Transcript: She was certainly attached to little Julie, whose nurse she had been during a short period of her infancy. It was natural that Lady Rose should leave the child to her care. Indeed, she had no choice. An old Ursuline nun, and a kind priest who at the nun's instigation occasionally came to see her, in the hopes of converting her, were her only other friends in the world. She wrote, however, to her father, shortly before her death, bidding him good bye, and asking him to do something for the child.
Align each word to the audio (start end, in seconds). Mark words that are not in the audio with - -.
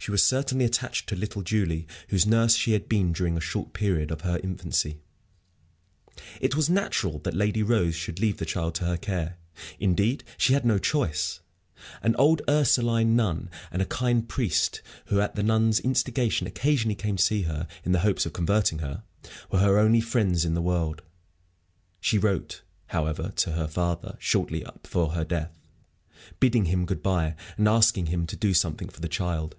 She 0.00 0.10
was 0.10 0.22
certainly 0.22 0.66
attached 0.66 1.08
to 1.08 1.16
little 1.16 1.40
Julie, 1.40 1.86
whose 2.10 2.26
nurse 2.26 2.54
she 2.56 2.72
had 2.72 2.90
been 2.90 3.14
during 3.14 3.38
a 3.38 3.40
short 3.40 3.72
period 3.72 4.10
of 4.10 4.20
her 4.20 4.38
infancy. 4.44 4.98
It 6.42 6.54
was 6.54 6.68
natural 6.68 7.20
that 7.20 7.32
Lady 7.32 7.62
Rose 7.62 7.94
should 7.94 8.20
leave 8.20 8.36
the 8.36 8.44
child 8.44 8.74
to 8.76 8.84
her 8.84 8.98
care. 8.98 9.38
Indeed, 9.80 10.22
she 10.36 10.52
had 10.52 10.66
no 10.66 10.76
choice. 10.76 11.40
An 12.02 12.14
old 12.16 12.42
Ursuline 12.46 13.16
nun, 13.16 13.48
and 13.72 13.80
a 13.80 13.86
kind 13.86 14.28
priest 14.28 14.82
who 15.06 15.22
at 15.22 15.36
the 15.36 15.42
nun's 15.42 15.80
instigation 15.80 16.46
occasionally 16.46 16.94
came 16.96 17.16
to 17.16 17.24
see 17.24 17.42
her, 17.44 17.66
in 17.82 17.92
the 17.92 18.00
hopes 18.00 18.26
of 18.26 18.34
converting 18.34 18.80
her, 18.80 19.04
were 19.50 19.60
her 19.60 19.78
only 19.78 20.00
other 20.00 20.06
friends 20.06 20.44
in 20.44 20.52
the 20.52 20.60
world. 20.60 21.00
She 22.02 22.18
wrote, 22.18 22.60
however, 22.88 23.32
to 23.36 23.52
her 23.52 23.66
father, 23.68 24.16
shortly 24.20 24.66
before 24.82 25.12
her 25.12 25.24
death, 25.24 25.58
bidding 26.40 26.66
him 26.66 26.84
good 26.84 27.02
bye, 27.02 27.36
and 27.56 27.66
asking 27.66 28.06
him 28.06 28.26
to 28.26 28.36
do 28.36 28.52
something 28.52 28.90
for 28.90 29.00
the 29.00 29.08
child. 29.08 29.56